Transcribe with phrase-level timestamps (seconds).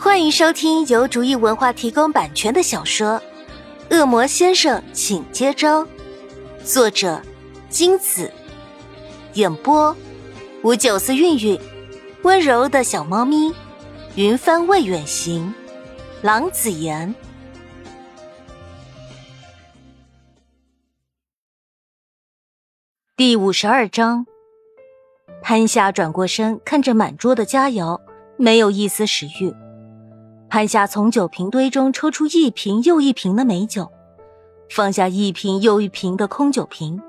[0.00, 3.20] 欢迎收听由竹意文化提供版权的小说
[3.96, 5.84] 《恶魔先生，请接招》，
[6.64, 7.20] 作者
[7.68, 8.32] 金子，
[9.34, 9.94] 演播
[10.62, 11.60] 五九四韵韵，
[12.22, 13.52] 温柔的小猫咪，
[14.14, 15.52] 云帆未远行，
[16.22, 17.12] 郎子言。
[23.16, 24.24] 第五十二章，
[25.42, 28.00] 潘夏转过身，看着满桌的佳肴，
[28.36, 29.52] 没有一丝食欲。
[30.50, 33.90] 潘夏从酒瓶堆中抽出一瓶又一瓶的美酒，
[34.70, 37.00] 放下一瓶又一瓶的空酒瓶，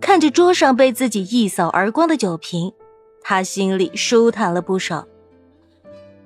[0.00, 2.72] 看着桌上被自己一扫而光的酒瓶，
[3.22, 5.06] 他心里舒坦了不少。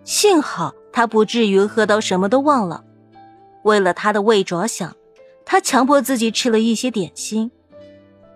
[0.04, 2.82] 幸好他不至于喝到什么都忘了。
[3.64, 4.96] 为了他的胃着想，
[5.44, 7.50] 他强迫自己吃了一些点心。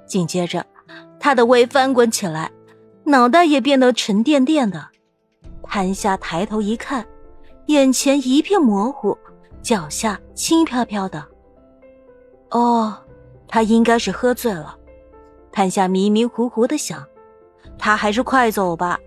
[0.06, 0.66] 紧接着，
[1.18, 2.52] 他的胃翻滚起来，
[3.04, 4.88] 脑袋也变得沉甸甸的。
[5.62, 7.06] 潘夏抬头一看。
[7.66, 9.16] 眼前一片模糊，
[9.62, 11.24] 脚下轻飘飘的。
[12.50, 12.94] 哦，
[13.46, 14.76] 他应该是喝醉了。
[15.52, 17.04] 潘夏迷迷糊糊的想，
[17.78, 18.98] 他还是快走吧。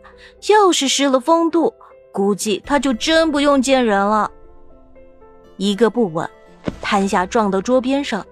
[0.50, 1.74] 要是失了风度，
[2.12, 4.32] 估计他就真不用见人了。
[5.58, 6.28] 一个不稳，
[6.82, 8.26] 潘夏撞到桌边上。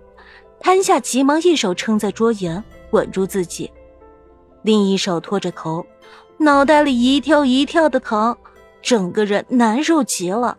[0.59, 3.69] 潘夏急忙一手撑在桌沿，稳住自己，
[4.61, 5.85] 另一手托着头，
[6.37, 8.35] 脑袋里一跳一跳的疼。
[8.83, 10.55] 整个人难受极了。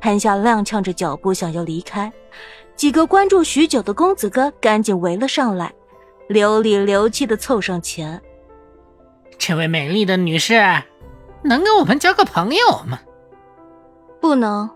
[0.00, 2.12] 潘夏踉跄着脚步想要离开，
[2.74, 5.72] 几个关注许久的公子哥赶紧围了上来，
[6.28, 8.20] 流里流气的凑上前。
[9.38, 10.54] 这位美丽的女士，
[11.42, 13.00] 能跟我们交个朋友吗？
[14.20, 14.68] 不能。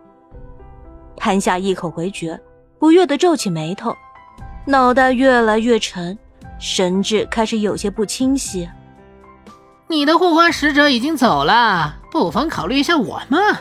[1.16, 2.38] 潘夏一口回绝，
[2.78, 3.94] 不悦的皱起眉头，
[4.66, 6.16] 脑袋越来越沉，
[6.58, 8.68] 神志开始有些不清晰。
[9.90, 13.56] 你的护花使者已经走了，不妨考虑一下我们。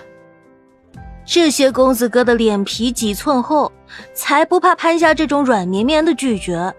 [1.26, 3.72] 这些公子哥的脸皮几寸厚，
[4.14, 6.74] 才不怕潘夏这种软绵绵的拒绝。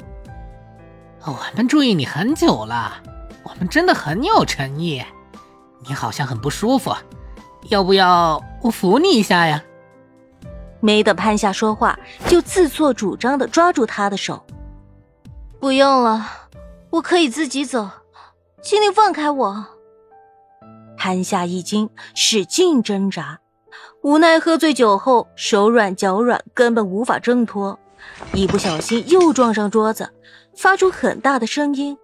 [1.24, 2.92] 我们注意你很久了，
[3.42, 5.02] 我们真的很有诚意。
[5.86, 6.94] 你好像很不舒服，
[7.70, 9.62] 要不要我扶你一下呀？
[10.80, 14.44] 没等潘夏说话，就自作主张的抓住他的手。
[15.58, 16.26] 不用了，
[16.90, 17.88] 我可以自己走。
[18.60, 19.66] 请你放开我！
[20.96, 23.38] 潘夏一惊，使劲挣扎，
[24.02, 27.78] 无奈喝醉酒后手软脚软，根本无法挣脱，
[28.32, 30.10] 一不小心又撞上桌子，
[30.56, 31.96] 发出很大的声音。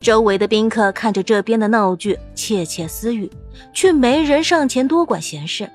[0.00, 3.30] 周围的宾客看着这边的闹剧，窃窃私语，
[3.72, 5.68] 却没人上前多管闲事。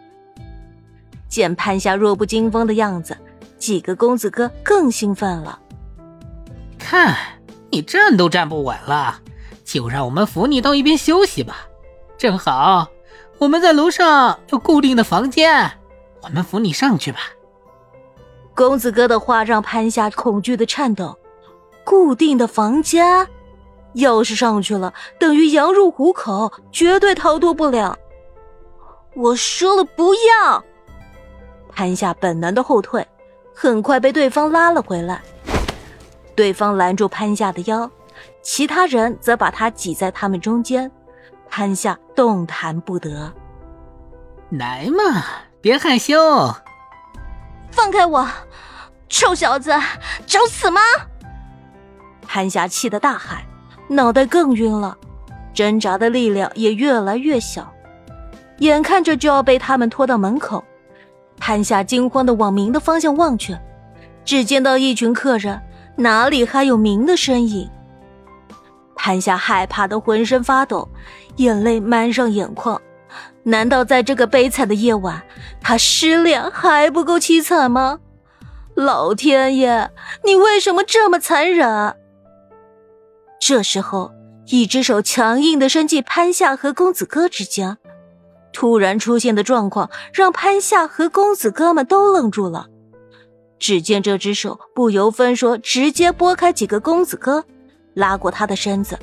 [1.28, 3.18] 见潘夏弱不禁风的样子，
[3.58, 5.60] 几个公子哥更兴奋了。
[6.78, 7.18] 看
[7.72, 9.20] 你站都站不稳了！
[9.66, 11.68] 就让我们扶你到一边休息吧，
[12.18, 12.88] 正好
[13.40, 15.70] 我们在楼上有固定的房间，
[16.22, 17.20] 我们扶你上去吧。
[18.54, 21.18] 公子哥的话让潘夏恐惧的颤抖。
[21.84, 23.28] 固定的房间，
[23.94, 27.96] 要是上去了，等于羊入虎口，绝对逃脱不了。
[29.14, 30.64] 我说了不要。
[31.72, 33.06] 潘夏本能的后退，
[33.54, 35.22] 很快被对方拉了回来。
[36.34, 37.88] 对方拦住潘夏的腰。
[38.42, 40.92] 其他人则把他挤在他们中间，
[41.50, 43.34] 潘夏动弹不得。
[44.52, 45.24] 来嘛，
[45.62, 46.16] 别害羞！
[47.72, 48.28] 放开我，
[49.10, 49.72] 臭小子，
[50.26, 50.82] 找死吗？
[52.22, 53.44] 潘夏气得大喊，
[53.90, 54.98] 脑袋更晕了，
[55.54, 57.74] 挣扎的力量也越来越小，
[58.60, 60.64] 眼看着就要被他们拖到门口，
[61.38, 63.58] 潘夏惊慌的往明的方向望去，
[64.24, 65.62] 只见到一群客人，
[65.98, 67.70] 哪里还有明的身影？
[69.06, 70.90] 潘夏害怕的浑身发抖，
[71.36, 72.82] 眼泪满上眼眶。
[73.44, 75.22] 难道在这个悲惨的夜晚，
[75.62, 78.00] 他失恋还不够凄惨吗？
[78.74, 79.92] 老天爷，
[80.24, 81.96] 你为什么这么残忍？
[83.40, 84.12] 这时候，
[84.48, 87.78] 一只手强硬的伸进潘夏和公子哥之间。
[88.52, 92.66] 突然出现的状况让潘夏和公子哥们都愣住了。
[93.60, 97.46] 只见这只手不由分说，直接拨开几个公子哥。
[97.96, 98.98] 拉过他的身子，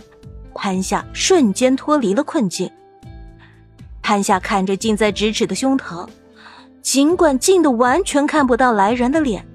[0.55, 2.71] 潘夏瞬间脱离了困境。
[4.01, 6.09] 潘夏看着近在咫尺的胸膛，
[6.83, 9.47] 尽管近的完全看不到来人的脸，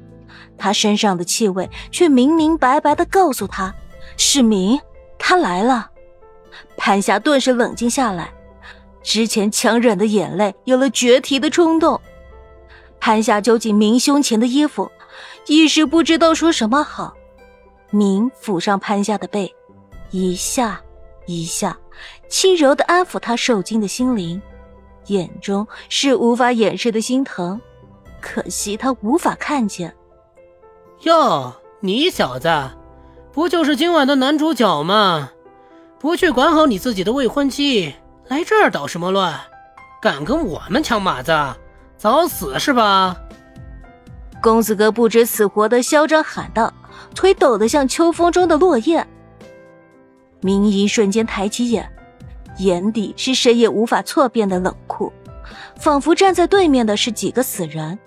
[0.57, 3.74] 他身上的气味却明明白白的告诉他，
[4.16, 4.80] 是明，
[5.19, 5.92] 他来了。
[6.78, 8.31] 潘夏顿时冷静下来，
[9.04, 12.00] 之前强忍的眼泪有了决堤的冲动。
[13.00, 14.90] 潘夏揪紧明胸前的衣服，
[15.48, 17.17] 一时不知道说什么好。
[17.89, 19.54] 明抚上潘夏的背，
[20.12, 20.81] 一下
[21.25, 21.78] 一下，
[22.30, 24.42] 轻柔的安抚他受惊的心灵，
[25.07, 27.60] 眼中是无法掩饰的心疼。
[28.19, 29.95] 可惜他无法看见。
[31.01, 32.50] 哟，你小子，
[33.31, 35.31] 不就是今晚的男主角吗？
[36.00, 37.95] 不去管好你自己的未婚妻，
[38.28, 39.40] 来这儿捣什么乱？
[40.01, 41.31] 敢跟我们抢马子，
[41.98, 43.16] 早死是吧？
[44.42, 46.72] 公子哥不知死活的嚣张喊道，
[47.15, 49.05] 腿抖得像秋风中的落叶。
[50.41, 51.91] 明一瞬间抬起眼，
[52.59, 55.11] 眼底是谁也无法错辨的冷酷，
[55.77, 57.97] 仿佛站在对面的是几个死人。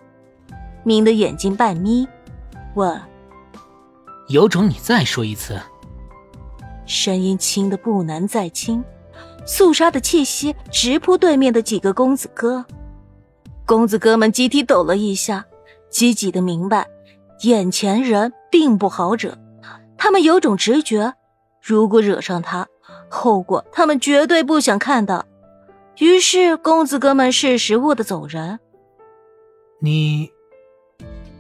[0.85, 2.09] 明的眼睛半眯，
[2.75, 3.01] 问
[4.29, 5.61] ：“有种你再说一次。”
[6.87, 8.83] 声音轻的不能再轻，
[9.47, 12.65] 肃杀的气息直扑对面的几个公子哥。
[13.67, 15.45] 公子哥们集体抖了一下，
[15.91, 16.89] 积极的明白，
[17.43, 19.37] 眼前人并不好惹。
[19.97, 21.15] 他们有种直觉，
[21.63, 22.67] 如果惹上他，
[23.09, 25.25] 后果他们绝对不想看到。
[25.99, 28.59] 于是，公子哥们识时务的走人。
[29.81, 30.31] 你。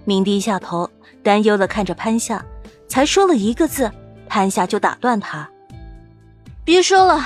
[0.04, 0.90] 明低下头，
[1.22, 2.44] 担忧的看着潘夏，
[2.88, 3.90] 才说了一个字，
[4.26, 5.48] 潘夏就打断他
[6.64, 7.20] ：“别说了，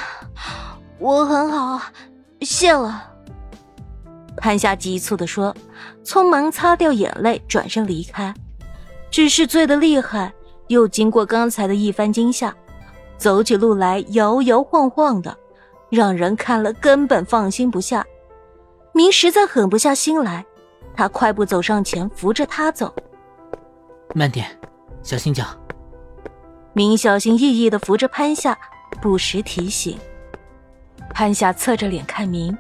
[0.98, 1.80] 我很好，
[2.42, 3.10] 谢了。”
[4.36, 5.54] 潘夏急促的说，
[6.04, 8.34] 匆忙擦掉眼泪，转身离开。
[9.14, 10.34] 只是醉得厉害，
[10.66, 12.52] 又经过刚才的一番惊吓，
[13.16, 15.38] 走起路来摇摇晃晃的，
[15.88, 18.04] 让人看了根本放心不下。
[18.92, 20.44] 明实在狠不下心来。
[20.96, 22.92] 他快步走上前，扶着他走。
[24.16, 24.48] 慢点，
[25.04, 25.44] 小心脚。
[26.72, 28.58] 明小心翼翼的扶着潘夏，
[29.00, 29.96] 不时提醒。
[31.10, 32.58] 潘夏侧着脸看明，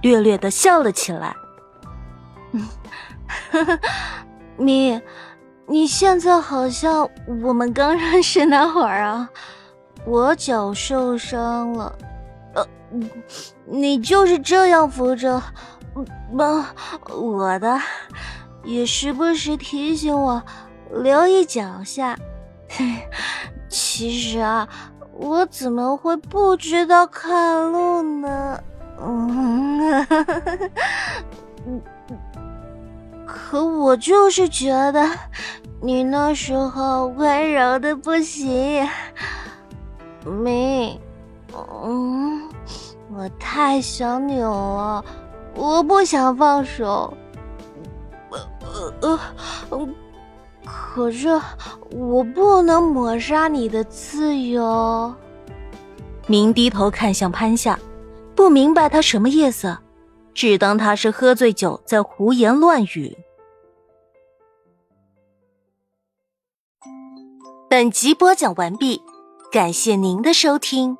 [0.00, 1.36] 略略的笑了起来。
[2.52, 2.66] 嗯，
[4.56, 4.98] 明，
[5.66, 7.08] 你现在好像
[7.42, 9.28] 我们刚认识那会儿啊。
[10.04, 11.92] 我脚受伤了，
[12.54, 12.66] 呃，
[13.64, 15.40] 你就是这样扶着。
[16.36, 16.64] 帮
[17.10, 17.78] 我的，
[18.64, 20.42] 也时不时提醒我
[20.90, 22.16] 留意脚下。
[23.68, 24.66] 其实啊，
[25.12, 28.58] 我怎么会不知道看路呢？
[28.98, 30.06] 嗯，
[33.52, 35.06] 可我就是觉得
[35.82, 38.88] 你那时候温柔的不行，
[40.24, 40.98] 明，
[41.84, 42.48] 嗯，
[43.14, 45.04] 我太想你了。
[45.54, 47.12] 我不想放手，
[49.02, 49.20] 呃
[49.68, 49.88] 呃，
[50.64, 51.28] 可是
[51.90, 55.14] 我不能抹杀你的自由。
[56.26, 57.78] 明低头看向潘夏，
[58.34, 59.76] 不明白他什么意思，
[60.32, 63.14] 只当他是喝醉酒在胡言乱语。
[67.72, 69.00] 本集播讲完毕，
[69.50, 70.94] 感谢您的收听。